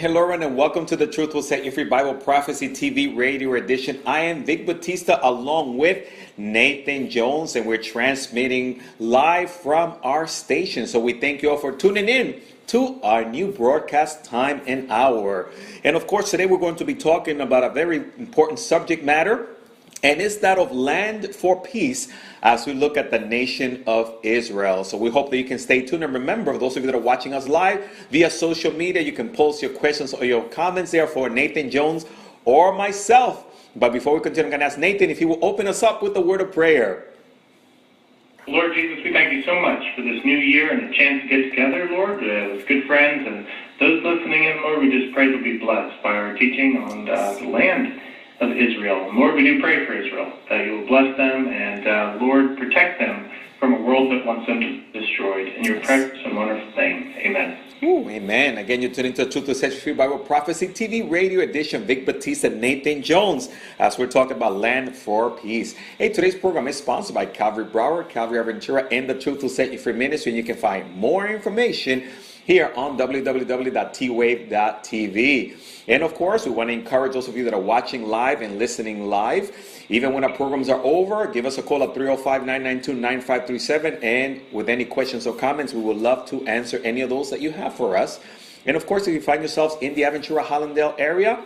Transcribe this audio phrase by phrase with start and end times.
[0.00, 3.52] Hello, everyone, and welcome to the Truth Will Set You Free Bible Prophecy TV Radio
[3.52, 4.00] Edition.
[4.06, 10.86] I am Vic Batista along with Nathan Jones, and we're transmitting live from our station.
[10.86, 15.50] So we thank you all for tuning in to our new broadcast time and hour.
[15.84, 19.48] And of course, today we're going to be talking about a very important subject matter
[20.02, 22.08] and it's that of land for peace
[22.42, 24.82] as we look at the nation of Israel.
[24.84, 26.02] So we hope that you can stay tuned.
[26.04, 29.28] And remember, those of you that are watching us live via social media, you can
[29.28, 32.06] post your questions or your comments there for Nathan Jones
[32.46, 33.46] or myself.
[33.76, 36.02] But before we continue, I'm going to ask Nathan if he will open us up
[36.02, 37.06] with a word of prayer.
[38.48, 41.28] Lord Jesus, we thank you so much for this new year and the chance to
[41.28, 43.46] get together, Lord, uh, with good friends and
[43.78, 44.80] those listening in, Lord.
[44.80, 48.00] We just pray to be blessed by our teaching on uh, the land
[48.40, 49.10] of Israel.
[49.12, 52.98] Lord, we do pray for Israel, that you will bless them and, uh, Lord, protect
[52.98, 55.48] them from a world that wants them destroyed.
[55.48, 57.58] In your precious and wonderful name, amen.
[57.82, 58.58] Ooh, amen.
[58.58, 61.84] Again, you're tuning to Truth to Set Free Bible Prophecy TV Radio Edition.
[61.84, 65.74] Vic Batista, Nathan Jones, as we're talking about land for peace.
[65.96, 69.72] Hey, today's program is sponsored by Calvary Broward, Calvary Aventura, and the Truth to Set
[69.72, 70.32] You Free Ministry.
[70.32, 72.04] And you can find more information
[72.44, 73.86] here on www.twave.tv.
[75.88, 78.58] And of course, we want to encourage those of you that are watching live and
[78.58, 79.50] listening live.
[79.88, 84.04] Even when our programs are over, give us a call at 305 992 9537.
[84.04, 87.40] And with any questions or comments, we would love to answer any of those that
[87.40, 88.20] you have for us.
[88.66, 91.42] And of course, if you find yourselves in the Aventura Hallandale area,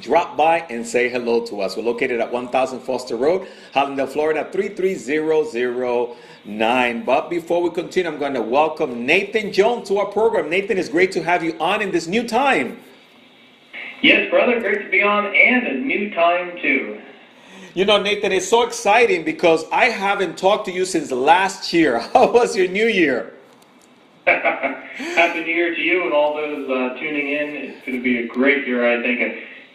[0.00, 1.76] drop by and say hello to us.
[1.76, 7.04] We're located at 1000 Foster Road, Hallandale, Florida 33009.
[7.04, 10.50] But before we continue, I'm going to welcome Nathan Jones to our program.
[10.50, 12.78] Nathan, it's great to have you on in this new time.
[14.02, 17.00] Yes, brother, great to be on, and a new time too.
[17.74, 21.98] You know, Nathan, it's so exciting because I haven't talked to you since last year.
[22.12, 23.32] How was your new year?
[24.26, 27.48] Happy New Year to you and all those uh, tuning in.
[27.54, 29.20] It's going to be a great year, I think.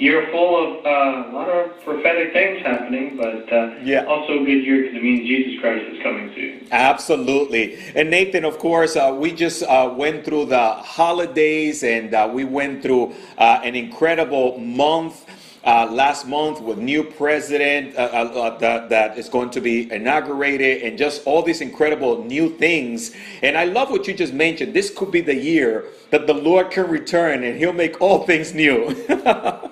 [0.02, 4.04] Year full of uh, a lot of prophetic things happening, but uh, yeah.
[4.06, 6.68] also a good year because it means Jesus Christ is coming soon.
[6.72, 7.78] Absolutely.
[7.94, 12.46] And Nathan, of course, uh, we just uh, went through the holidays and uh, we
[12.46, 15.28] went through uh, an incredible month.
[15.64, 20.82] Uh, last month with new president uh, uh, that, that is going to be inaugurated
[20.82, 24.90] and just all these incredible new things and i love what you just mentioned this
[24.90, 28.90] could be the year that the lord can return and he'll make all things new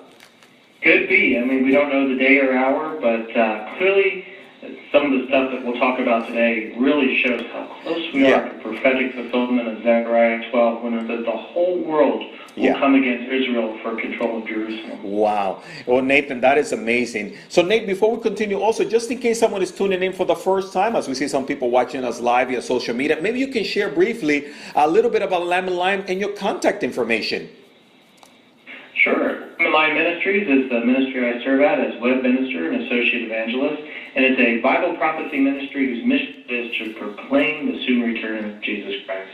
[0.81, 4.25] could be i mean we don't know the day or hour but uh, clearly
[4.91, 8.39] some of the stuff that we'll talk about today really shows how close we yeah.
[8.39, 12.21] are to prophetic fulfillment of Zechariah 12 when it says the whole world
[12.55, 12.79] will yeah.
[12.79, 15.01] come against Israel for control of Jerusalem.
[15.03, 15.63] Wow.
[15.85, 17.37] Well, Nathan, that is amazing.
[17.47, 20.35] So, Nate, before we continue, also, just in case someone is tuning in for the
[20.35, 23.47] first time, as we see some people watching us live via social media, maybe you
[23.47, 27.49] can share briefly a little bit about Lamb and Lion and your contact information.
[29.67, 33.83] Lion Ministries is the ministry I serve at as web minister and associate evangelist,
[34.15, 38.61] and it's a Bible prophecy ministry whose mission is to proclaim the soon return of
[38.61, 39.29] Jesus Christ.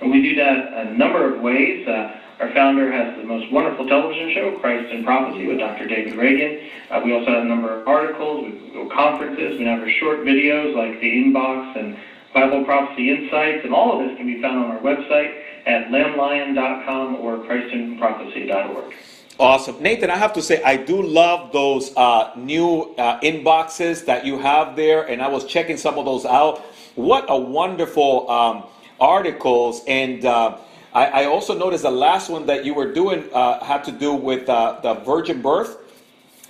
[0.00, 1.86] And we do that a number of ways.
[1.86, 5.86] Uh, our founder has the most wonderful television show, Christ in Prophecy, with Dr.
[5.86, 6.58] David Reagan.
[6.90, 10.24] Uh, we also have a number of articles, we go conferences, we have our short
[10.24, 11.96] videos like the Inbox and
[12.34, 17.14] Bible Prophecy Insights, and all of this can be found on our website at lamblion.com
[17.14, 18.94] or christinprophecy.org.
[19.40, 19.80] Awesome.
[19.80, 24.36] Nathan, I have to say, I do love those uh, new uh, inboxes that you
[24.38, 26.58] have there, and I was checking some of those out.
[26.96, 28.64] What a wonderful um,
[29.00, 29.82] articles.
[29.86, 30.58] And uh,
[30.92, 34.12] I, I, also noticed the last one that you were doing uh, had to do
[34.12, 35.78] with uh, the virgin birth.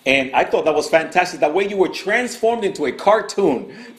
[0.07, 1.41] And I thought that was fantastic.
[1.41, 3.77] That way you were transformed into a cartoon.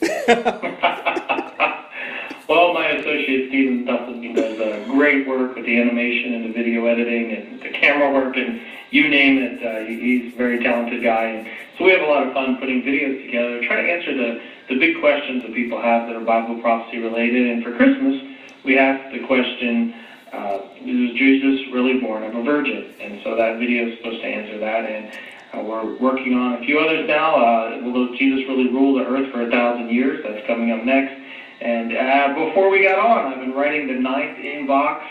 [2.48, 6.86] well, my associate Stephen Duffin does uh, great work with the animation and the video
[6.86, 8.60] editing and the camera work and
[8.90, 9.62] you name it.
[9.62, 11.24] Uh, he's a very talented guy.
[11.24, 11.48] And
[11.78, 14.78] so we have a lot of fun putting videos together, trying to answer the, the
[14.78, 17.46] big questions that people have that are Bible prophecy related.
[17.50, 18.22] And for Christmas,
[18.64, 19.94] we asked the question,
[20.32, 22.94] uh, is Jesus really born of a virgin?
[23.00, 24.84] And so that video is supposed to answer that.
[24.84, 25.18] And
[25.52, 27.36] uh, we're working on a few others now.
[27.36, 30.22] Uh, will Jesus really rule the earth for a thousand years?
[30.24, 31.20] That's coming up next.
[31.60, 35.02] And uh, before we got on, I've been writing the ninth inbox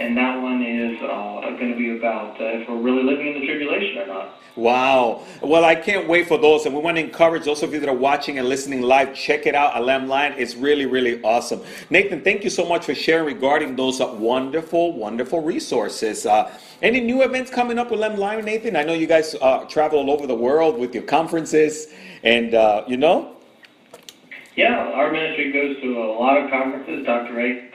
[0.00, 3.40] and that one is uh, going to be about uh, if we're really living in
[3.40, 4.34] the tribulation or not.
[4.56, 5.22] Wow.
[5.42, 6.64] Well, I can't wait for those.
[6.64, 9.46] And we want to encourage those of you that are watching and listening live, check
[9.46, 10.34] it out, Lamb Lion.
[10.38, 11.60] It's really, really awesome.
[11.90, 16.24] Nathan, thank you so much for sharing regarding those uh, wonderful, wonderful resources.
[16.24, 16.50] Uh,
[16.80, 18.76] any new events coming up with Lamb Lion, Nathan?
[18.76, 21.88] I know you guys uh, travel all over the world with your conferences
[22.22, 23.36] and, uh, you know?
[24.56, 27.06] Yeah, our ministry goes to a lot of conferences.
[27.06, 27.34] Dr.
[27.34, 27.70] Ray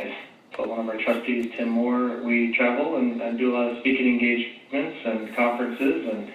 [0.57, 3.79] uh, one of our trustees, Tim Moore, we travel and, and do a lot of
[3.79, 6.07] speaking engagements and conferences.
[6.07, 6.29] And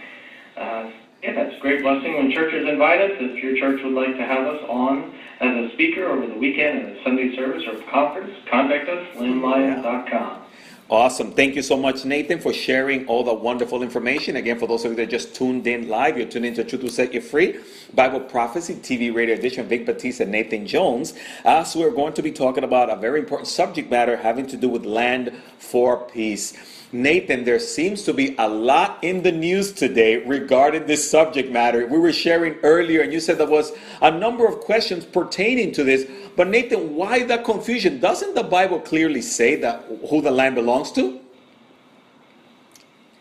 [0.57, 0.91] uh,
[1.23, 3.13] yeah, it's a great blessing when churches invite us.
[3.21, 6.81] If your church would like to have us on as a speaker over the weekend
[6.81, 10.40] in a Sunday service or conference, contact us, lamblion.com.
[10.91, 11.31] Awesome.
[11.31, 14.35] Thank you so much, Nathan, for sharing all the wonderful information.
[14.35, 16.91] Again, for those of you that just tuned in live, you're tuned into Truth Will
[16.91, 17.61] Set You Free,
[17.95, 21.15] Bible Prophecy TV radio edition, Vic Batista and Nathan Jones.
[21.45, 24.57] Uh, so we're going to be talking about a very important subject matter having to
[24.57, 26.80] do with land for peace.
[26.93, 31.87] Nathan, there seems to be a lot in the news today regarding this subject matter.
[31.87, 33.73] We were sharing earlier, and you said there was
[34.03, 36.11] a number of questions pertaining to this.
[36.37, 38.01] But Nathan, why the confusion?
[38.01, 41.21] Doesn't the Bible clearly say that who the land belongs to?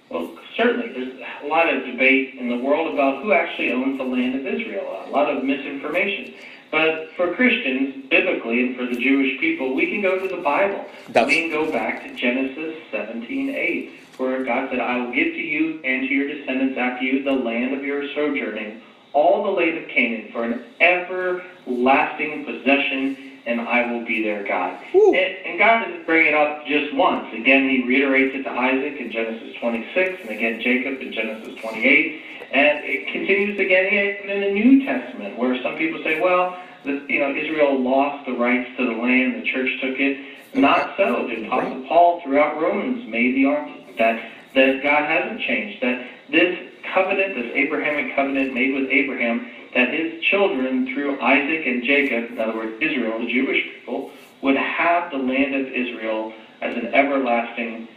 [0.10, 0.92] Well, certainly.
[0.92, 4.48] There's a lot of debate in the world about who actually owns the land of
[4.48, 5.04] Israel.
[5.06, 6.34] A lot of misinformation.
[6.72, 10.86] But for Christians, biblically, and for the Jewish people, we can go to the Bible.
[11.12, 15.42] That's- We can go back to Genesis 17:8, where God said, "I will give to
[15.42, 18.82] you and to your descendants after you the land of your sojourning,
[19.14, 23.18] all the land of Canaan, for an everlasting possession,
[23.48, 27.34] and I will be their God." And, and God doesn't bring it up just once.
[27.34, 32.22] Again, He reiterates it to Isaac in Genesis 26, and again Jacob in Genesis 28.
[32.52, 37.20] And it continues again in the New Testament, where some people say, well, the, you
[37.20, 40.26] know, Israel lost the rights to the land, the church took it.
[40.56, 41.28] Not so.
[41.28, 46.58] The Apostle Paul, throughout Romans, made the argument that, that God hasn't changed, that this
[46.92, 52.40] covenant, this Abrahamic covenant made with Abraham, that his children, through Isaac and Jacob, in
[52.40, 54.10] other words, Israel, the Jewish people,
[54.42, 57.88] would have the land of Israel as an everlasting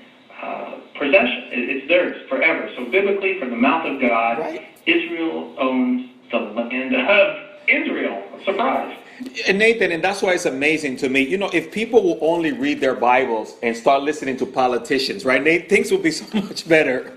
[0.42, 1.44] uh, possession.
[1.52, 2.68] It, it's theirs forever.
[2.76, 4.66] So biblically, from the mouth of God, Right.
[4.86, 7.36] Israel owns the land of
[7.68, 8.22] Israel.
[8.44, 8.96] Surprise.
[9.46, 11.20] And Nathan, and that's why it's amazing to me.
[11.20, 15.40] You know, if people will only read their Bibles and start listening to politicians, right,
[15.42, 17.16] Nate, things would be so much better.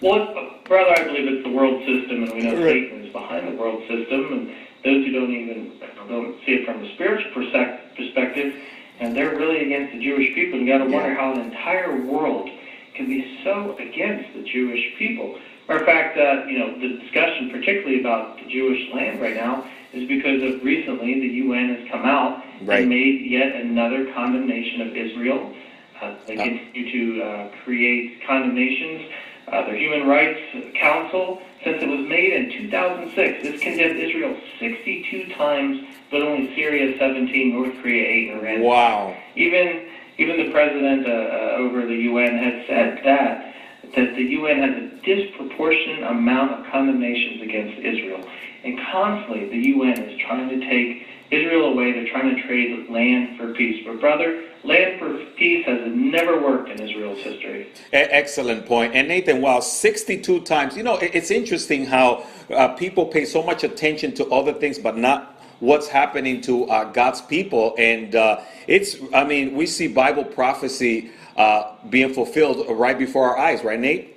[0.00, 2.88] Well, it's, brother, I believe it's the world system, and we know Right.
[2.88, 4.48] Satan is behind the world system, and
[4.84, 5.72] those who don't even
[6.08, 8.54] don't see it from a spiritual perspective,
[9.00, 10.58] and they're really against the Jewish people.
[10.58, 12.48] And you got to wonder how an entire world
[12.94, 15.38] can be so against the Jewish people.
[15.68, 19.68] Matter of fact, uh, you know, the discussion, particularly about the Jewish land right now,
[19.92, 22.80] is because of recently the UN has come out Right.
[22.80, 25.52] and made yet another condemnation of Israel.
[26.00, 26.42] Uh, they Uh.
[26.44, 29.02] continue to uh, create condemnations.
[29.46, 30.40] Uh, the Human Rights
[30.74, 36.96] Council, since it was made in 2006, this condemned Israel 62 times, but only Syria
[36.98, 39.16] 17, North Korea 8, and Iran wow.
[39.36, 43.54] even even the president uh, uh, over the UN has said that
[43.94, 48.28] that the UN has a disproportionate amount of condemnations against Israel,
[48.64, 51.92] and constantly the UN is trying to take Israel away.
[51.92, 53.84] They're trying to trade land for peace.
[53.86, 57.72] But brother, land for peace has never worked in Israel's history.
[57.92, 58.94] Excellent point.
[58.94, 60.76] And Nathan, wow, 62 times.
[60.76, 64.96] You know, it's interesting how uh, people pay so much attention to other things, but
[64.96, 67.74] not what's happening to uh, God's people.
[67.78, 73.38] And uh, it's, I mean, we see Bible prophecy uh, being fulfilled right before our
[73.38, 74.16] eyes, right, Nate?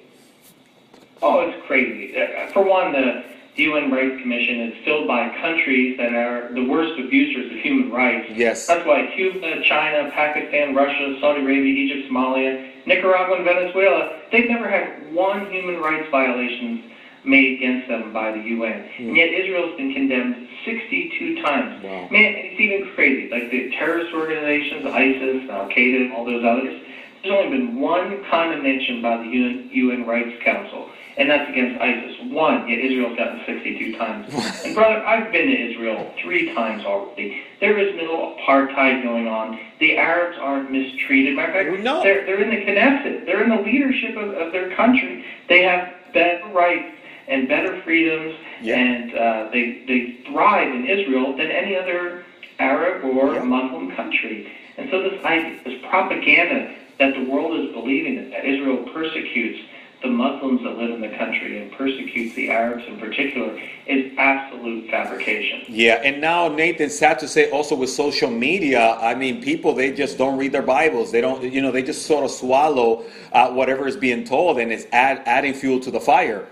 [1.22, 2.16] Oh, it's crazy.
[2.20, 3.24] Uh, For one, the
[3.62, 8.32] UN Rights Commission is filled by countries that are the worst abusers of human rights.
[8.34, 8.66] Yes.
[8.66, 14.68] That's why Cuba, China, Pakistan, Russia, Saudi Arabia, Egypt, Somalia, Nicaragua, and Venezuela, they've never
[14.68, 16.90] had one human rights violation
[17.24, 18.90] made against them by the UN.
[18.98, 19.08] Hmm.
[19.10, 21.84] And yet Israel's been condemned 62 times.
[21.84, 22.10] Wow.
[22.10, 23.30] Man, it's even crazy.
[23.30, 26.82] Like the terrorist organizations, ISIS, Al Qaeda, and all those others,
[27.24, 32.18] there's only been one condemnation by the UN, UN Rights Council, and that's against ISIS.
[32.32, 34.34] One, yet Israel's gotten 62 times.
[34.66, 37.42] and brother, I've been to Israel three times already.
[37.60, 39.60] There is no apartheid going on.
[39.80, 41.36] The Arabs aren't mistreated.
[41.36, 42.02] Matter of fact, No.
[42.02, 43.26] they're, they're in the Knesset.
[43.26, 45.24] They're in the leadership of, of their country.
[45.50, 46.96] They have better rights
[47.28, 48.78] and better freedoms, Yeah.
[48.78, 52.24] and uh, they, they thrive in Israel than any other
[52.60, 53.44] Arab or Yeah.
[53.44, 54.52] Muslim country.
[54.78, 55.22] And so this
[55.66, 59.60] this propaganda that the world is believing that Israel persecutes
[60.04, 64.90] the Muslims that live in the country and persecutes the Arabs in particular is absolute
[64.90, 65.64] fabrication.
[65.68, 69.92] Yeah, and now Nathan, sad to say, also with social media, I mean, people they
[69.92, 71.12] just don't read their Bibles.
[71.12, 74.72] They don't, you know, they just sort of swallow uh, whatever is being told, and
[74.72, 76.48] it's add, adding fuel to the fire.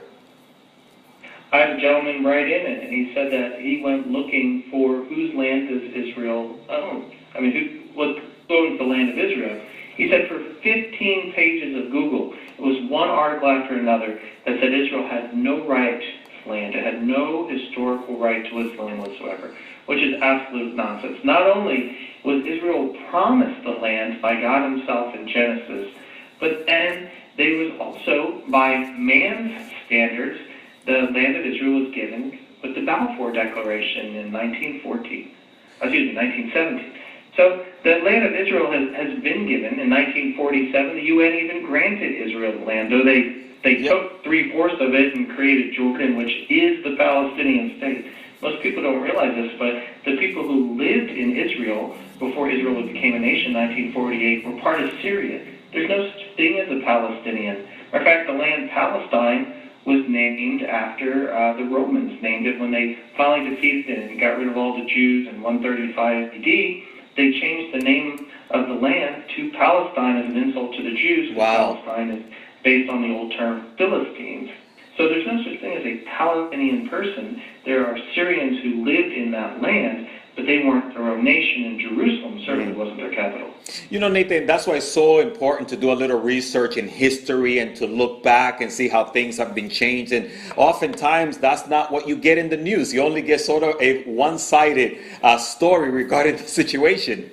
[1.51, 5.33] I had a gentleman write in and he said that he went looking for whose
[5.35, 7.11] land does Israel own.
[7.35, 8.15] I mean, who what
[8.49, 9.61] owns the land of Israel?
[9.99, 14.73] He said for 15 pages of Google, it was one article after another that said
[14.73, 16.73] Israel has no right to land.
[16.73, 19.53] It had no historical right to its land whatsoever,
[19.87, 21.17] which is absolute nonsense.
[21.25, 25.93] Not only was Israel promised the land by God Himself in Genesis,
[26.39, 30.39] but then they was also, by man's standards,
[30.85, 35.35] the land of Israel was given with the Balfour Declaration in 1914.
[35.81, 36.93] Excuse me, 1917.
[37.35, 40.95] So the land of Israel has, has been given in 1947.
[40.95, 43.91] The UN even granted Israel the land, though they they yep.
[43.91, 48.05] took three fourths of it and created Jordan, which is the Palestinian state.
[48.41, 53.15] Most people don't realize this, but the people who lived in Israel before Israel became
[53.15, 55.45] a nation in 1948 were part of Syria.
[55.74, 57.67] There's no such thing as a Palestinian.
[57.91, 62.98] In fact, the land Palestine was named after uh, the Romans named it when they
[63.17, 66.98] finally defeated it and got rid of all the Jews in 135 AD.
[67.19, 71.35] They changed the name of the land to Palestine as an insult to the Jews.
[71.35, 71.81] Wow.
[71.83, 72.23] Palestine is
[72.63, 74.49] based on the old term Philistines.
[74.95, 77.41] So there's no such thing as a Palestinian person.
[77.65, 80.07] There are Syrians who lived in that land,
[80.39, 83.50] but they weren't their own nation, and Jerusalem certainly wasn't their capital.
[83.89, 87.60] You know, Nathan, that's why it's so important to do a little research in history
[87.60, 90.13] and to look back and see how things have been changed.
[90.13, 92.93] And oftentimes, that's not what you get in the news.
[92.93, 97.29] You only get sort of a one sided uh, story regarding the situation.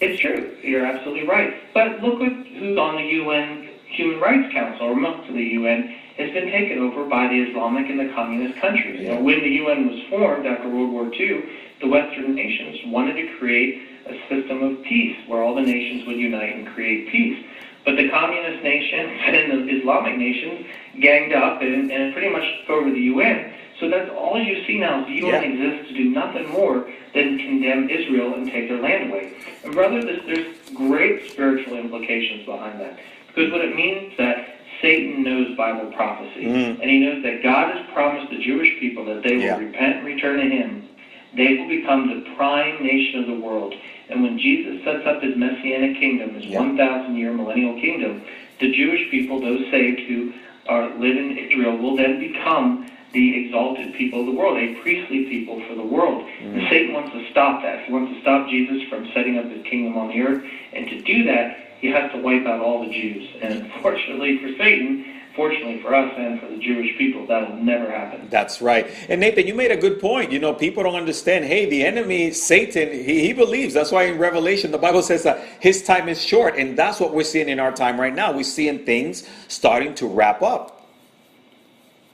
[0.00, 0.56] It's true.
[0.62, 1.52] You're absolutely right.
[1.74, 5.96] But look at who's on the UN Human Rights Council, or most of the UN,
[6.22, 9.00] has been taken over by the Islamic and the communist countries.
[9.00, 9.02] Yeah.
[9.02, 11.44] You know, when the UN was formed after World War II,
[11.80, 16.16] the Western nations wanted to create a system of peace where all the nations would
[16.16, 17.44] unite and create peace.
[17.84, 20.66] But the communist nations and the Islamic nations
[21.00, 23.52] ganged up and, and pretty much took over the UN.
[23.80, 25.04] So that's all you see now.
[25.04, 25.48] The UN yeah.
[25.48, 29.34] exists to do nothing more than condemn Israel and take their land away.
[29.64, 32.98] And brother, there's, there's great spiritual implications behind that.
[33.26, 34.51] Because what it means that
[34.82, 36.44] Satan knows Bible prophecy.
[36.44, 36.80] Mm.
[36.80, 39.56] And he knows that God has promised the Jewish people that they will yeah.
[39.56, 40.88] repent and return to him.
[41.34, 43.74] They will become the prime nation of the world.
[44.10, 46.60] And when Jesus sets up his messianic kingdom, his yeah.
[46.60, 48.22] 1,000 year millennial kingdom,
[48.60, 50.34] the Jewish people, those saved who
[50.68, 55.24] are live in Israel, will then become the exalted people of the world, a priestly
[55.26, 56.24] people for the world.
[56.24, 56.58] Mm.
[56.58, 57.84] And Satan wants to stop that.
[57.84, 60.44] He wants to stop Jesus from setting up his kingdom on the earth.
[60.72, 63.28] And to do that, he has to wipe out all the Jews.
[63.42, 68.28] And unfortunately for Satan, fortunately for us and for the Jewish people, that'll never happen.
[68.30, 68.86] That's right.
[69.08, 70.30] And Nathan, you made a good point.
[70.30, 71.44] You know, people don't understand.
[71.44, 73.74] Hey, the enemy, Satan, he, he believes.
[73.74, 76.54] That's why in Revelation, the Bible says that his time is short.
[76.56, 78.30] And that's what we're seeing in our time right now.
[78.30, 80.86] We're seeing things starting to wrap up.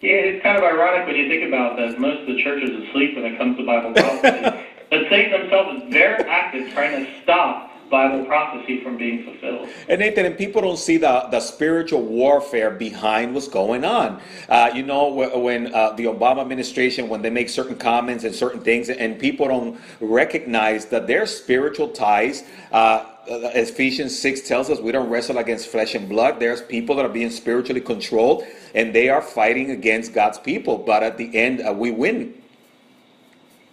[0.00, 2.00] Yeah, it's kind of ironic when you think about that.
[2.00, 4.64] Most of the church is asleep when it comes to Bible prophecy.
[4.90, 9.68] but Satan himself is very active trying to stop Bible prophecy from being fulfilled.
[9.88, 14.20] And Nathan, and people don't see the, the spiritual warfare behind what's going on.
[14.48, 18.60] Uh, you know, when uh, the Obama administration, when they make certain comments and certain
[18.60, 22.44] things, and people don't recognize that their spiritual ties.
[22.72, 26.40] Uh, uh Ephesians 6 tells us we don't wrestle against flesh and blood.
[26.40, 30.78] There's people that are being spiritually controlled and they are fighting against God's people.
[30.78, 32.34] But at the end, uh, we win.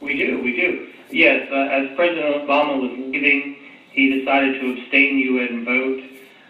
[0.02, 0.88] We do, we do.
[1.12, 3.56] Yes, uh, as President Obama was leaving
[3.96, 6.04] he decided to abstain UN vote.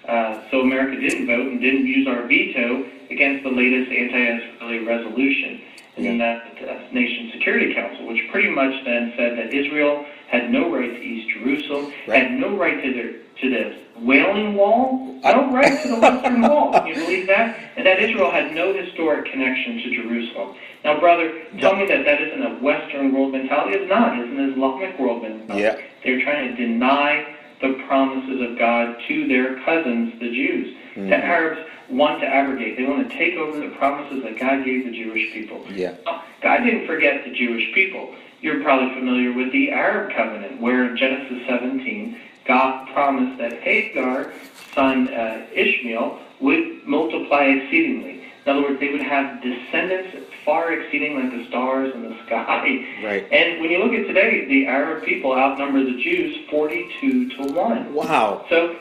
[0.07, 5.61] Uh, so America didn't vote and didn't use our veto against the latest anti-Israeli resolution
[5.97, 10.73] in that uh, Nation Security Council, which pretty much then said that Israel had no
[10.73, 12.23] right to East Jerusalem, right.
[12.23, 16.71] had no right to their to the Wailing Wall, no right to the Western Wall.
[16.71, 17.57] Can you believe that?
[17.75, 20.55] And that Israel had no historic connection to Jerusalem.
[20.83, 23.77] Now, brother, tell me that that isn't a Western world mentality.
[23.77, 24.17] It's not.
[24.19, 25.61] It's an Islamic world mentality.
[25.61, 25.77] Yeah.
[26.03, 27.34] They're trying to deny
[27.67, 30.75] the promises of God to their cousins, the Jews.
[30.95, 31.09] Mm-hmm.
[31.09, 32.77] The Arabs want to abrogate.
[32.77, 35.65] They want to take over the promises that God gave the Jewish people.
[35.71, 35.95] Yeah.
[36.41, 38.15] God didn't forget the Jewish people.
[38.41, 44.33] You're probably familiar with the Arab covenant, where in Genesis 17, God promised that Hagar,
[44.73, 48.24] son uh, Ishmael, would multiply exceedingly.
[48.45, 52.85] In other words, they would have descendants far exceeding like the stars in the sky.
[53.03, 53.27] Right.
[53.31, 57.93] And when you look at today, the Arab people outnumber the Jews 42 to 1.
[57.93, 58.45] Wow.
[58.49, 58.77] So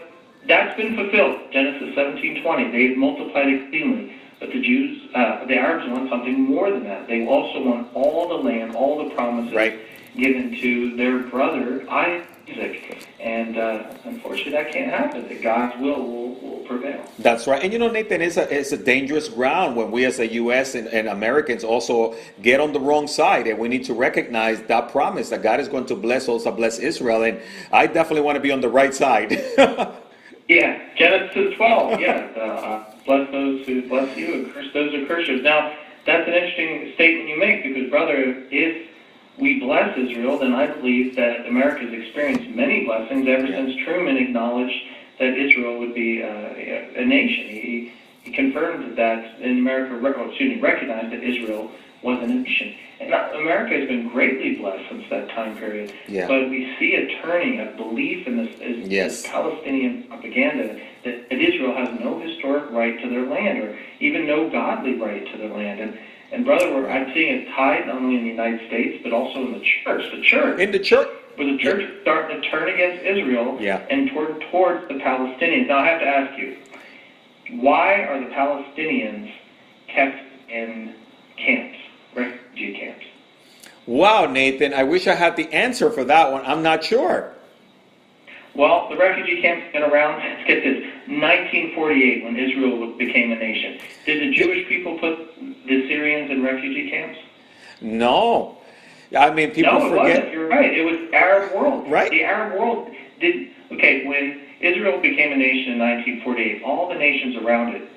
[0.46, 1.40] that's been fulfilled.
[1.50, 2.72] Genesis 17:20.
[2.72, 4.12] They've multiplied exceedingly.
[4.38, 7.06] But the Jews, uh, the Arabs want something more than that.
[7.06, 9.78] They also want all the land, all the promises right.
[10.16, 13.08] given to their brother Isaac music.
[13.20, 15.28] And uh, unfortunately, that can't happen.
[15.28, 17.04] That God's will will, will prevail.
[17.18, 17.62] That's right.
[17.62, 20.74] And you know, Nathan, it's a, it's a dangerous ground when we as a U.S.
[20.74, 23.46] And, and Americans also get on the wrong side.
[23.46, 26.78] And we need to recognize that promise that God is going to bless, also bless
[26.78, 27.22] Israel.
[27.22, 27.40] And
[27.72, 29.32] I definitely want to be on the right side.
[30.48, 32.00] yeah, Genesis 12.
[32.00, 32.12] Yeah.
[32.36, 35.42] Uh, bless those who bless you and curse those who curse you.
[35.42, 38.88] Now, that's an interesting statement you make because, brother, if
[39.38, 43.56] we bless Israel, then I believe that America has experienced many blessings ever Yeah.
[43.66, 44.76] since Truman acknowledged
[45.18, 46.28] that Israel would be uh,
[47.00, 47.48] a nation.
[47.48, 51.70] He, he confirmed that in America, oh, excuse me, recognized that Israel
[52.02, 52.74] was a nation.
[53.00, 55.92] And America has been greatly blessed since that time period.
[56.06, 56.28] Yeah.
[56.28, 59.22] But we see a turning, of belief in this, is, Yes.
[59.22, 64.26] this Palestinian propaganda that, that Israel has no historic right to their land or even
[64.26, 65.80] no godly right to their land.
[65.80, 65.98] And,
[66.34, 69.40] and brother, we're, I'm seeing it tied not only in the United States, but also
[69.46, 70.10] in the church.
[70.12, 73.84] The church In the church, where the church is starting to turn against Israel Yeah.
[73.90, 75.68] and toward towards the Palestinians.
[75.68, 76.56] Now I have to ask you,
[77.60, 79.32] why are the Palestinians
[79.88, 80.18] kept
[80.50, 80.94] in
[81.36, 81.78] camps,
[82.14, 83.04] refugee camps?
[83.86, 86.42] wow, Nathan, I wish I had the answer for that one.
[86.46, 87.33] I'm not sure.
[88.54, 93.36] Well, the refugee camps have been around, let's get this, 1948 when Israel became a
[93.36, 93.80] nation.
[94.06, 95.18] Did the Jewish people put
[95.66, 97.18] the Syrians in refugee camps?
[97.80, 98.58] No.
[99.16, 100.04] I mean, people no, it forget.
[100.04, 100.32] wasn't.
[100.32, 100.72] You're right.
[100.72, 101.90] It was Arab world.
[101.90, 102.10] Right.
[102.10, 103.50] The Arab world did.
[103.72, 107.88] Okay, when Israel became a nation in 1948, all the nations around it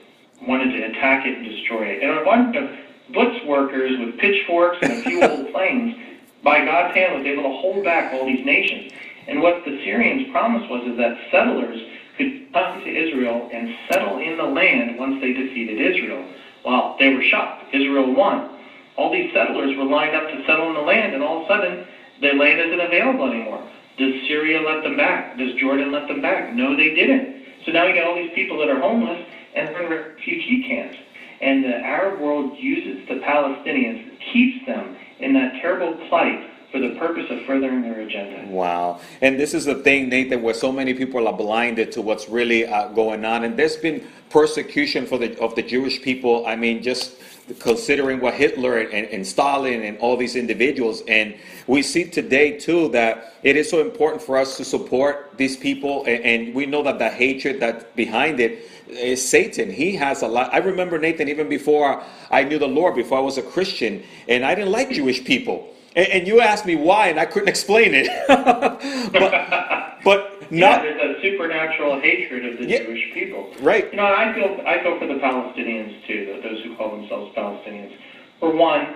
[0.48, 2.04] wanted to attack it and destroy it.
[2.04, 2.70] And a bunch of
[3.14, 5.96] butch workers with pitchforks and a few old planes,
[6.44, 8.92] by God's hand, was able to hold back all these nations.
[9.28, 11.80] And what the Syrians promised was is that settlers
[12.18, 16.26] could come to Israel and settle in the land once they defeated Israel.
[16.66, 17.74] Well, they were shocked.
[17.74, 18.58] Israel won
[18.98, 21.48] all these settlers were lined up to settle in the land, and all of a
[21.48, 21.86] sudden,
[22.20, 23.62] their land isn't available anymore.
[23.98, 25.38] Does Syria let them back?
[25.38, 26.54] Does Jordan let them back?
[26.54, 27.46] No, they didn't.
[27.66, 29.24] So now you got all these people that are homeless
[29.56, 30.98] and they're in refugee camps.
[31.42, 36.96] And the Arab world uses the Palestinians, keeps them in that terrible plight for the
[36.96, 38.46] purpose of furthering their agenda.
[38.52, 39.00] Wow.
[39.22, 42.66] And this is the thing, Nathan, where so many people are blinded to what's really
[42.66, 43.46] uh, going on.
[43.46, 46.46] And there's been persecution for the of the Jewish people.
[46.46, 47.18] I mean, just
[47.60, 51.02] considering what Hitler and, and, Stalin and all these individuals.
[51.08, 55.56] And we see today, too, that it is so important for us to support these
[55.56, 56.04] people.
[56.06, 59.72] And, and we know that the hatred that's behind it is Satan.
[59.72, 60.54] He has a lot.
[60.54, 64.44] I remember, Nathan, even before I knew the Lord, before I was a Christian, and
[64.44, 65.74] I didn't like Jewish people.
[65.98, 68.08] And, and you asked me why, and I couldn't explain it.
[68.28, 72.84] but, but Yeah, not there's a supernatural hatred of the Yeah.
[72.84, 73.52] Jewish people.
[73.62, 73.90] right.
[73.92, 77.94] You know, I feel I feel for the Palestinians too, those who call themselves Palestinians.
[78.40, 78.96] For one,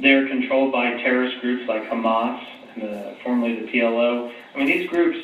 [0.00, 2.40] they're controlled by terrorist groups like Hamas
[2.74, 4.32] and the, formerly the PLO.
[4.54, 5.18] I mean, these groups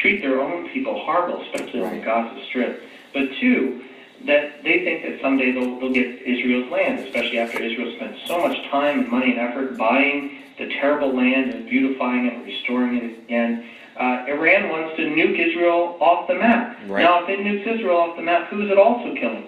[0.00, 2.04] treat their own people horrible, especially on the Right.
[2.04, 2.82] Gaza Strip.
[3.12, 3.82] But two,
[4.26, 8.38] that they think that someday they'll, they'll get Israel's land, especially after Israel spent so
[8.40, 12.96] much time and money and effort buying the terrible land and beautifying it and restoring
[12.96, 13.64] it again.
[13.98, 16.78] Uh, Iran wants to nuke Israel off the map.
[16.86, 17.02] Right.
[17.02, 19.46] Now, if it nukes Israel off the map, who is it also killing?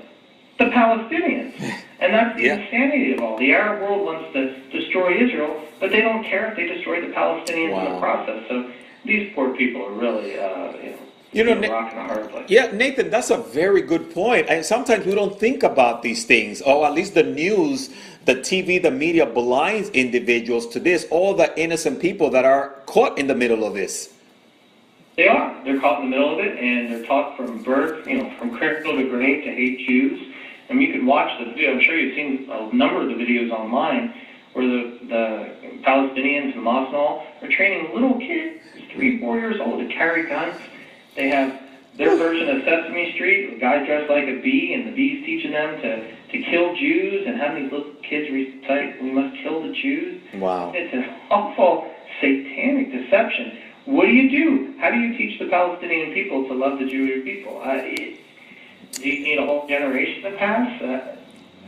[0.59, 1.55] The Palestinians.
[2.01, 2.55] And that's the Yeah.
[2.61, 3.37] insanity of all.
[3.38, 7.12] The Arab world wants to destroy Israel, but they don't care if they destroy the
[7.12, 8.44] Palestinians in the process.
[8.49, 8.71] So
[9.05, 10.99] these poor people are really, uh, you know,
[11.33, 12.47] You know, Na- rock and a hard place.
[12.49, 14.47] Yeah, Nathan, that's a very good point.
[14.49, 17.91] And sometimes we don't think about these things, or at least the news,
[18.25, 23.19] the TV, the media blinds individuals to this, all the innocent people that are caught
[23.19, 24.14] in the middle of this.
[25.17, 25.64] They are.
[25.64, 28.57] They're caught in the middle of it, and they're taught from birth, you know, from
[28.57, 30.33] cradle to grave to hate Jews.
[30.71, 31.73] I mean, you can watch the video.
[31.73, 34.14] I'm sure you've seen a number of the videos online
[34.53, 38.61] where the, the Palestinians, and all, are training little kids,
[38.93, 40.57] three, four years old, to carry guns.
[41.19, 41.61] They have
[41.97, 45.51] their version of Sesame Street, a guy dressed like a bee, and the bee's teaching
[45.51, 49.73] them to, to kill Jews, and having these little kids recite, we must kill the
[49.73, 50.23] Jews.
[50.35, 50.73] Wow.
[50.77, 53.59] It's an awful satanic deception.
[53.87, 54.79] What do you do?
[54.79, 57.61] How do you teach the Palestinian people to love the Jewish people?
[57.65, 58.21] Uh, it,
[58.93, 60.81] do you need a whole generation to pass?
[60.81, 61.17] Uh,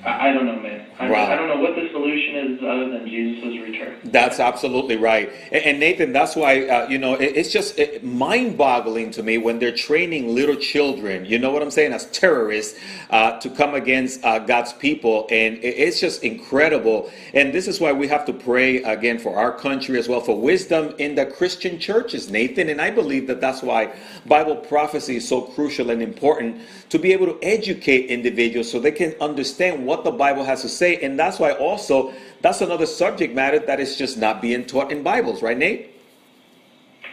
[0.07, 0.87] I, I don't know, man.
[1.01, 1.27] I, Wow.
[1.27, 3.99] I don't know what the solution is other than Jesus' return.
[4.05, 5.31] That's absolutely right.
[5.53, 9.38] And, and Nathan, that's why, uh, you know, it, it's just mind boggling to me
[9.38, 12.79] when they're training little children, you know what I'm saying, as terrorists
[13.11, 15.27] uh, to come against uh, God's people.
[15.31, 17.11] And it, it's just incredible.
[17.35, 20.38] And this is why we have to pray again for our country as well, for
[20.40, 22.68] wisdom in the Christian churches, Nathan.
[22.68, 23.92] And I believe that that's why
[24.27, 28.90] Bible prophecy is so crucial and important to be able to educate individuals so they
[28.90, 30.96] can understand what the Bible has to say.
[31.01, 35.03] And that's why also that's another subject matter that is just not being taught in
[35.03, 35.91] Bibles, right, Nate?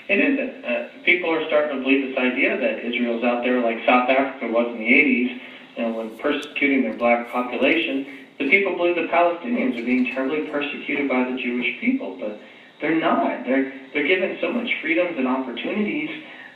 [0.08, 0.64] It isn't.
[0.64, 4.48] Uh, people are starting to believe this idea that Israel's out there like South Africa
[4.48, 5.40] was in the 80s,
[5.76, 8.28] you know, when persecuting their black population.
[8.40, 12.40] The people believe the Palestinians are being terribly persecuted by the Jewish people, but
[12.80, 13.44] they're not.
[13.46, 16.10] They're they're given so much freedoms and opportunities.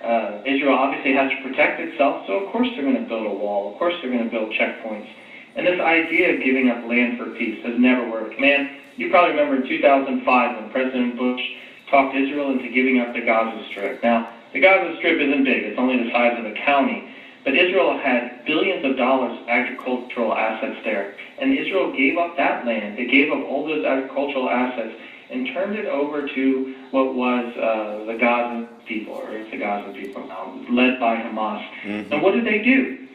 [0.04, 3.34] Uh, Israel obviously has to protect itself, so of course they're going to build a
[3.34, 3.74] wall.
[3.74, 5.10] Of course they're going to build checkpoints.
[5.56, 8.40] And this idea of giving up land for peace has never worked.
[8.40, 11.42] Man, you probably remember in 2005 when President Bush
[11.90, 14.02] talked Israel into giving up the Gaza Strip.
[14.02, 17.08] Now, the Gaza Strip isn't big, it's only the size of a county.
[17.44, 21.16] But Israel had billions of dollars of agricultural assets there.
[21.40, 22.98] And Israel gave up that land.
[22.98, 24.94] They gave up all those agricultural assets
[25.32, 29.92] and turned it over to what was uh, the Gaza people, or it's the Gaza
[29.94, 31.66] people now, led by Hamas.
[31.84, 32.14] Mm-hmm.
[32.14, 33.08] And what did they do?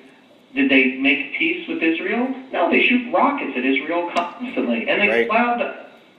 [0.56, 2.34] Did they make peace with Israel?
[2.50, 5.28] No, they shoot rockets at Israel constantly, and they right.
[5.28, 5.60] plowed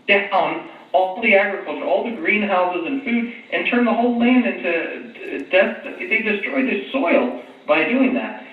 [0.07, 5.43] down all the agriculture, all the greenhouses and food, and turn the whole land into
[5.49, 5.83] death.
[5.83, 8.45] They destroy the soil by doing that.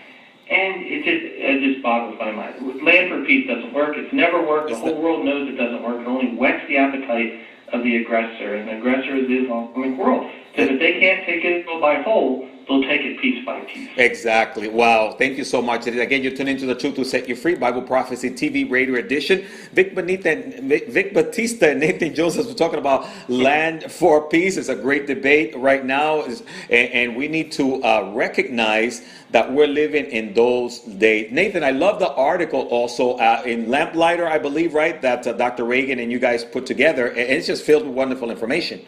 [0.50, 2.82] And it just it just boggles my mind.
[2.82, 3.94] Land for peace doesn't work.
[3.96, 4.70] It's never worked.
[4.70, 6.00] The whole world knows it doesn't work.
[6.00, 7.40] It only whets the appetite
[7.72, 10.30] of the aggressor, and the aggressor is the Islamic world.
[10.50, 13.90] Because if they can't take Israel by whole, they'll take it piece by piece.
[13.96, 14.68] Exactly.
[14.68, 15.12] Wow.
[15.12, 15.86] Thank you so much.
[15.86, 19.44] Again, you're tuning into the Truth to Set You Free Bible Prophecy TV Radio Edition.
[19.72, 24.56] Vic, Benita, Vic Batista and Nathan Joseph were talking about land for peace.
[24.56, 26.24] It's a great debate right now,
[26.70, 31.32] and we need to uh, recognize that we're living in those days.
[31.32, 35.64] Nathan, I love the article also uh, in Lamplighter, I believe, right, that uh, Dr.
[35.64, 38.84] Reagan and you guys put together, and it's just filled with wonderful information.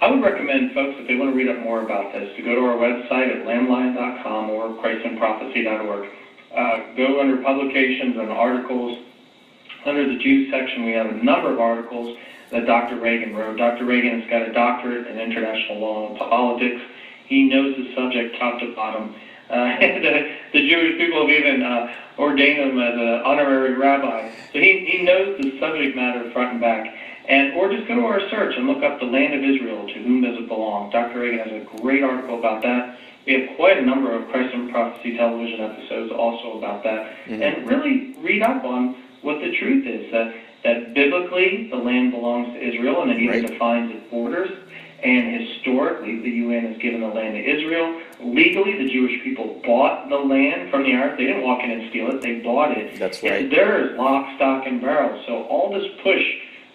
[0.00, 2.54] I would recommend folks, if they want to read up more about this, to go
[2.54, 6.08] to our website at lamblion.com or christinprophecy.org.
[6.56, 8.98] Uh, go under publications and articles.
[9.84, 12.16] Under the Jews section, we have a number of articles
[12.50, 12.98] that Dr.
[12.98, 13.58] Reagan wrote.
[13.58, 13.84] Dr.
[13.84, 16.80] Reagan has got a doctorate in international law and politics.
[17.26, 19.14] He knows the subject top to bottom.
[19.50, 19.78] Uh, uh,
[20.52, 24.32] the Jewish people have even uh, ordained him as an honorary rabbi.
[24.52, 26.86] So he, he knows the subject matter front and back.
[27.30, 29.86] And or just go to our search and look up the land of Israel.
[29.86, 30.90] To whom does it belong?
[30.90, 31.20] Dr.
[31.20, 32.98] Reagan has a great article about that.
[33.24, 37.14] We have quite a number of Christ in Prophecy television episodes also about that.
[37.26, 37.42] Mm-hmm.
[37.42, 40.10] And really read up on what the truth is.
[40.10, 43.46] That that biblically the land belongs to Israel, and it even right.
[43.46, 44.50] defines its borders.
[45.02, 48.02] And historically, the UN has given the land to Israel.
[48.20, 51.16] Legally, the Jewish people bought the land from the Arabs.
[51.16, 52.98] They didn't walk in and steal it; they bought it.
[52.98, 53.44] That's right.
[53.44, 55.22] And theirs, lock, stock, and barrel.
[55.26, 56.22] So all this push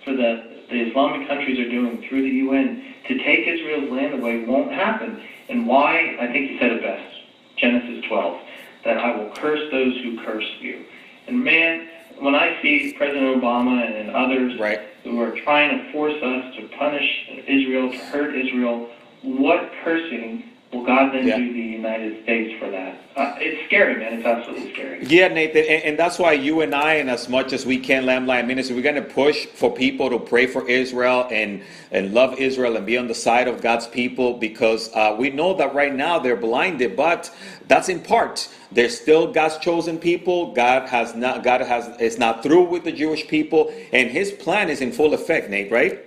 [0.06, 4.46] for the, the Islamic countries are doing through the UN to take Israel's land away
[4.46, 5.22] won't happen.
[5.50, 6.18] And why?
[6.20, 7.16] I think he said it best.
[7.58, 8.42] Genesis 12,
[8.84, 10.86] that I will curse those who curse you.
[11.28, 11.88] And man,
[12.20, 14.82] when I see President Obama and others right.
[15.04, 18.90] who are trying to force us to punish Israel, to hurt Israel,
[19.22, 21.38] what cursing will God then yeah.
[21.38, 23.00] do the United States for that?
[23.16, 24.14] Uh, it's scary, man.
[24.14, 25.06] It's absolutely scary.
[25.06, 28.06] Yeah, Nathan, and, and, that's why you and I, and as much as we can,
[28.06, 32.14] Lamb Lion Ministry, we're going to push for people to pray for Israel and and
[32.14, 35.74] love Israel and be on the side of God's people because uh, we know that
[35.74, 37.34] right now they're blinded, but
[37.68, 38.50] that's in part.
[38.72, 40.54] They're still God's chosen people.
[40.54, 41.44] God has not.
[41.44, 45.14] God has is not through with the Jewish people, and His plan is in full
[45.14, 45.50] effect.
[45.50, 46.06] Nate, right?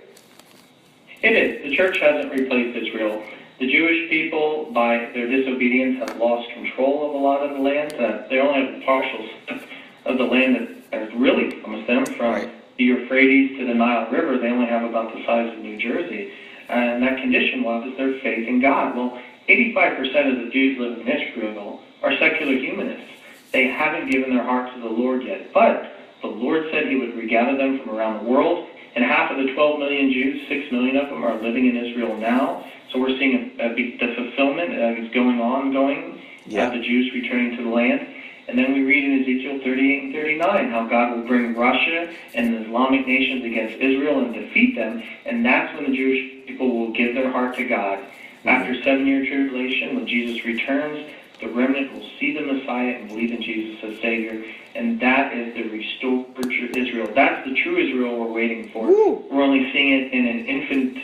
[1.21, 1.63] It is.
[1.63, 3.23] The church hasn't replaced Israel.
[3.59, 7.91] The Jewish people, by their disobedience, have lost control of a lot of the land.
[7.93, 9.27] Uh, they only have partial
[10.05, 12.51] of the land that is really comes them from right.
[12.77, 14.37] the Euphrates to the Nile River.
[14.37, 16.31] They only have about the size of New Jersey.
[16.69, 18.95] And that condition was is their faith in God.
[18.95, 23.11] Well, 85% of the Jews living in Israel are secular humanists.
[23.51, 25.51] They haven't given their heart to the Lord yet.
[25.53, 28.69] But the Lord said he would regather them from around the world.
[28.95, 32.15] And half of the 12 million Jews, 6 million of them, are living in Israel
[32.15, 32.65] now.
[32.91, 36.21] So we're seeing a, a, the fulfillment uh, is going on, going.
[36.45, 36.67] Yeah.
[36.67, 38.07] Uh, the Jews returning to the land.
[38.47, 42.55] And then we read in Ezekiel 38 and 39 how God will bring Russia and
[42.55, 45.03] the Islamic nations against Israel and defeat them.
[45.25, 47.99] And that's when the Jewish people will give their heart to God.
[47.99, 48.49] Mm-hmm.
[48.49, 53.31] After seven year tribulation, when Jesus returns, the remnant will see the Messiah and believe
[53.31, 54.43] in Jesus as Savior.
[54.73, 57.11] And that is the restored Israel.
[57.13, 58.87] That's the true Israel we're waiting for.
[58.87, 59.25] Woo.
[59.29, 60.97] We're only seeing it in an infant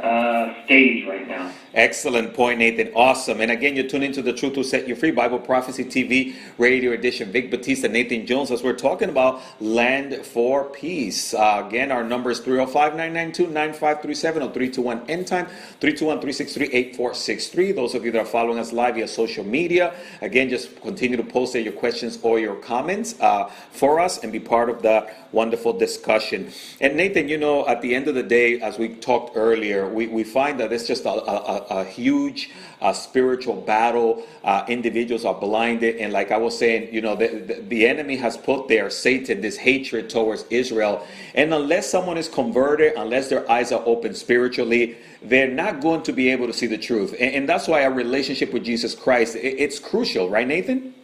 [0.00, 1.52] uh, stage right now.
[1.78, 2.90] Excellent point, Nathan.
[2.92, 3.40] Awesome.
[3.40, 6.90] And again, you're tuning to the Truth Will Set You Free Bible Prophecy TV Radio
[6.90, 7.30] Edition.
[7.30, 11.34] Vic Batista, Nathan Jones, as we're talking about land for peace.
[11.34, 17.70] Uh, again, our number is 305 992 9537 or 321 End Time 321 363 8463.
[17.70, 21.22] Those of you that are following us live via social media, again, just continue to
[21.22, 25.72] post your questions or your comments uh, for us and be part of the wonderful
[25.72, 26.50] discussion.
[26.80, 30.06] And Nathan, you know, at the end of the day, as we talked earlier, we,
[30.06, 32.50] we find that it's just a, a, a huge
[32.80, 34.26] uh, spiritual battle.
[34.44, 35.96] Uh, individuals are blinded.
[35.96, 39.40] And like I was saying, you know, the, the, the enemy has put there, Satan,
[39.40, 41.06] this hatred towards Israel.
[41.34, 46.12] And unless someone is converted, unless their eyes are open spiritually, they're not going to
[46.12, 47.12] be able to see the truth.
[47.12, 50.94] And, and that's why our relationship with Jesus Christ, it, it's crucial, right, Nathan?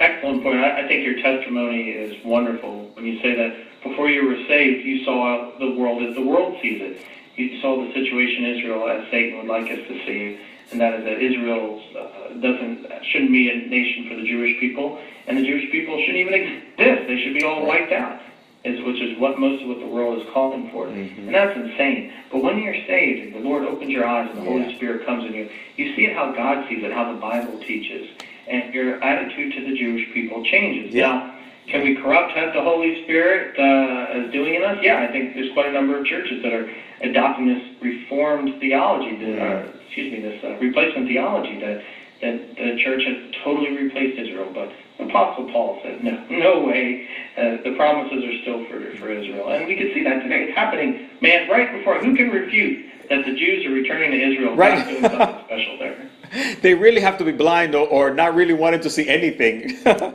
[0.00, 0.58] excellent point.
[0.58, 4.84] I, I think your testimony is wonderful when you say that before you were saved,
[4.84, 7.06] you saw the world as the world sees it.
[7.36, 10.38] You saw the situation in Israel as Satan would like us to see,
[10.72, 14.98] and that is that Israel uh, doesn't shouldn't be a nation for the Jewish people,
[15.26, 17.08] and the Jewish people shouldn't even exist.
[17.08, 18.20] They should be all wiped out
[18.64, 20.86] is, which is what most of what the world is calling for.
[20.86, 21.26] Mm-hmm.
[21.26, 22.12] And that's insane.
[22.30, 24.50] But when you're saved and the Lord opens your eyes and the yeah.
[24.50, 27.58] Holy Spirit comes in you, you see it how God sees it, how the Bible
[27.60, 28.08] teaches,
[28.46, 30.94] and your attitude to the Jewish people changes.
[30.94, 31.06] Yeah.
[31.06, 31.29] Now,
[31.70, 34.78] can we corrupt what the Holy Spirit uh, is doing in us?
[34.82, 36.68] Yeah, I think there's quite a number of churches that are
[37.02, 41.82] adopting this reformed theology, that, uh, excuse me, this uh, replacement theology that
[42.20, 44.50] that the church has totally replaced Israel.
[44.52, 47.08] But Apostle Paul said, no, no way.
[47.36, 49.48] Uh, the promises are still for, for Israel.
[49.48, 50.44] And we can see that today.
[50.44, 51.98] It's happening, man, right before.
[51.98, 54.54] Who can refute that the Jews are returning to Israel?
[54.54, 54.86] Right.
[54.86, 55.96] doing something special there.
[56.62, 59.78] They really have to be blind or, or not really wanting to see anything.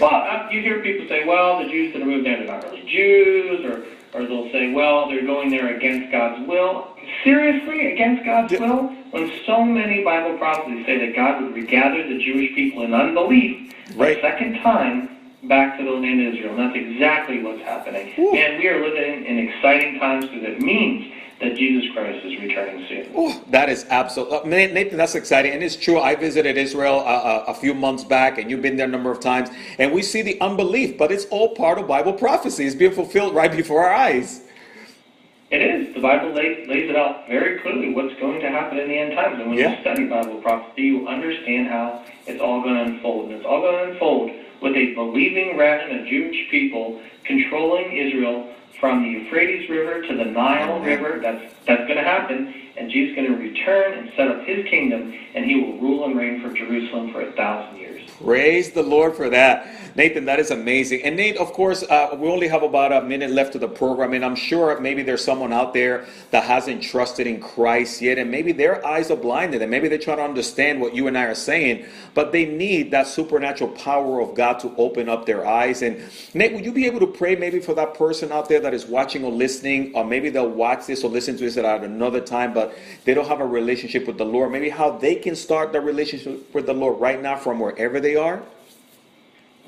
[0.00, 2.64] well, uh, you hear people say, well, the Jews that are moved there, they're not
[2.64, 3.84] really Jews, or,
[4.18, 6.96] or they'll say, well, they're going there against God's will.
[7.24, 8.60] Seriously, against God's yeah.
[8.60, 8.88] will?
[9.10, 13.74] When so many Bible prophecies say that God would regather the Jewish people in unbelief
[13.96, 14.18] right.
[14.18, 15.08] a second time
[15.44, 16.58] back to the land of Israel.
[16.58, 18.12] And that's exactly what's happening.
[18.18, 18.34] Ooh.
[18.34, 22.84] And we are living in exciting times because it means that Jesus Christ is returning
[22.88, 23.12] soon.
[23.14, 25.52] Oh, that is absolutely, uh, Nathan, that's exciting.
[25.52, 26.00] And it's true.
[26.00, 29.10] I visited Israel uh, uh, a few months back, and you've been there a number
[29.10, 29.48] of times.
[29.78, 32.66] And we see the unbelief, but it's all part of Bible prophecy.
[32.66, 34.42] It's being fulfilled right before our eyes.
[35.50, 35.94] It is.
[35.94, 39.12] The Bible lays, lays it out very clearly what's going to happen in the end
[39.12, 39.40] times.
[39.40, 39.76] And when yeah.
[39.76, 43.26] you study Bible prophecy, you understand how it's all going to unfold.
[43.26, 48.52] And it's all going to unfold with a believing remnant of Jewish people controlling Israel
[48.80, 51.18] from the Euphrates River to the Nile River.
[51.20, 54.64] That's that's going to happen, and Jesus is going to return and set up His
[54.68, 58.08] kingdom, and He will rule and reign for Jerusalem for a thousand years.
[58.22, 59.68] Praise the Lord for that.
[59.98, 61.02] Nathan, that is amazing.
[61.02, 64.12] And Nate, of course, uh, we only have about a minute left of the program,
[64.12, 68.30] and I'm sure maybe there's someone out there that hasn't trusted in Christ yet, and
[68.30, 71.24] maybe their eyes are blinded, and maybe they try to understand what you and I
[71.24, 71.84] are saying,
[72.14, 75.82] but they need that supernatural power of God to open up their eyes.
[75.82, 76.00] And
[76.32, 78.86] Nate, would you be able to pray maybe for that person out there that is
[78.86, 82.54] watching or listening, or maybe they'll watch this or listen to this at another time,
[82.54, 84.52] but they don't have a relationship with the Lord?
[84.52, 88.14] Maybe how they can start the relationship with the Lord right now from wherever they
[88.14, 88.44] are?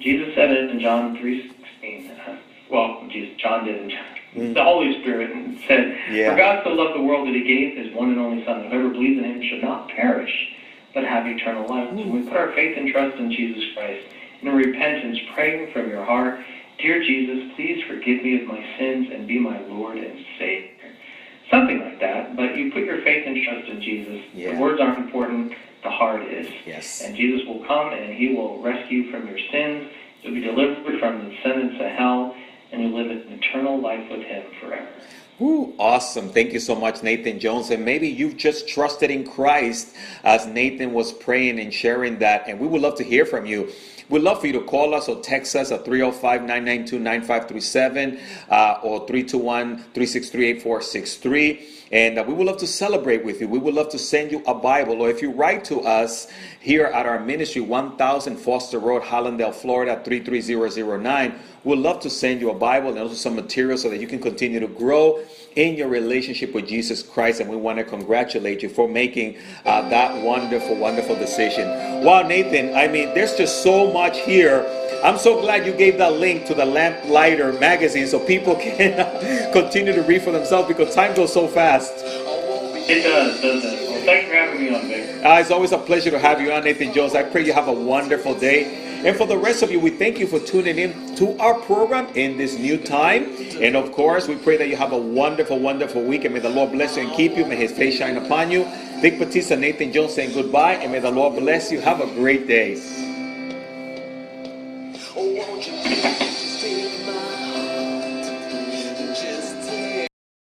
[0.01, 2.29] Jesus said it in John 3.16.
[2.29, 2.37] Uh,
[2.71, 4.07] well, Jesus, John did in John.
[4.35, 4.55] Mm.
[4.55, 6.31] The Holy Spirit said, yeah.
[6.31, 8.71] For God so loved the world that he gave his one and only Son, that
[8.71, 10.33] whoever believes in him should not perish,
[10.95, 11.91] but have eternal life.
[11.91, 12.05] Mm.
[12.05, 14.07] So we put our faith and trust in Jesus Christ.
[14.43, 16.41] In repentance, praying from your heart,
[16.81, 20.71] Dear Jesus, please forgive me of my sins and be my Lord and Savior.
[21.51, 24.23] Something like that, but you put your faith and trust in Jesus.
[24.33, 24.55] Yeah.
[24.55, 25.53] The words aren't important
[25.83, 26.49] the heart is.
[26.67, 27.03] Yes.
[27.03, 29.91] And Jesus will come and he will rescue you from your sins.
[30.23, 32.37] You'll be delivered from the sentence of hell,
[32.73, 34.89] and you'll live an eternal life with him forever.
[35.41, 36.29] Ooh, awesome.
[36.29, 37.71] Thank you so much, Nathan Jones.
[37.71, 42.47] And maybe you've just trusted in Christ as Nathan was praying and sharing that.
[42.47, 43.73] And we would love to hear from you.
[44.11, 48.81] We'd love for you to call us or text us at 305 992 9537 uh,
[48.83, 51.69] or 321 363 8463.
[51.93, 53.49] And uh, we would love to celebrate with you.
[53.49, 55.03] We would love to send you a Bible.
[55.03, 56.29] Or if you write to us
[56.61, 62.51] here at our ministry, 1000 Foster Road, Hallandale, Florida, 33009, we'd love to send you
[62.51, 65.21] a Bible and also some material so that you can continue to grow
[65.57, 67.41] in your relationship with Jesus Christ.
[67.41, 72.05] And we want to congratulate you for making uh, that wonderful, wonderful decision.
[72.05, 74.65] Wow, Nathan, I mean, there's just so much here
[75.03, 79.95] I'm so glad you gave that link to the Lamplighter magazine so people can continue
[79.95, 82.89] to read for themselves because time goes so fast podcast.
[82.89, 83.91] It does, does it?
[83.91, 85.25] Well, thanks for having me on, Vic.
[85.25, 87.15] Uh, it's always a pleasure to have you on, Nathan Jones.
[87.15, 88.87] I pray you have a wonderful day.
[89.05, 92.07] And for the rest of you, we thank you for tuning in to our program
[92.15, 93.35] in this new time.
[93.61, 96.25] And of course, we pray that you have a wonderful, wonderful week.
[96.25, 97.47] And may the Lord bless you and keep you.
[97.47, 98.65] May His face shine upon you.
[99.01, 100.75] Vic Batista, Nathan Jones saying goodbye.
[100.75, 101.81] And may the Lord bless you.
[101.81, 102.77] Have a great day.